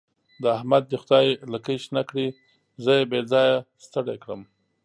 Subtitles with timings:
[0.41, 2.27] د احمد دې خدای لکۍ شنه کړي؛
[2.83, 3.55] زه يې بې ځايه
[3.85, 4.41] ستړی کړم.